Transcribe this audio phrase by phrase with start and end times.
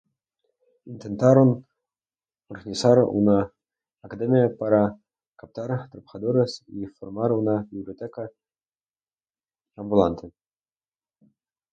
[0.91, 1.67] Intentaron
[2.47, 3.53] organizar una
[4.01, 4.97] academia para
[5.35, 8.27] captar trabajadores y formar una biblioteca
[9.75, 10.33] ambulante.